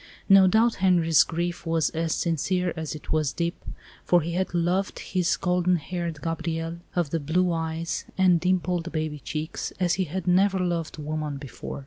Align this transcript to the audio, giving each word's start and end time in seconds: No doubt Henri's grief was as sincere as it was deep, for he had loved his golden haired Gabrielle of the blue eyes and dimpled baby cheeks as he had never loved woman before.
No 0.27 0.47
doubt 0.47 0.77
Henri's 0.77 1.21
grief 1.21 1.63
was 1.63 1.91
as 1.91 2.15
sincere 2.15 2.73
as 2.75 2.95
it 2.95 3.11
was 3.11 3.31
deep, 3.33 3.63
for 4.03 4.21
he 4.21 4.31
had 4.31 4.51
loved 4.51 4.97
his 4.97 5.37
golden 5.37 5.75
haired 5.75 6.23
Gabrielle 6.23 6.79
of 6.95 7.11
the 7.11 7.19
blue 7.19 7.51
eyes 7.51 8.05
and 8.17 8.39
dimpled 8.39 8.91
baby 8.91 9.19
cheeks 9.19 9.71
as 9.79 9.93
he 10.01 10.05
had 10.05 10.25
never 10.25 10.57
loved 10.59 10.97
woman 10.97 11.37
before. 11.37 11.79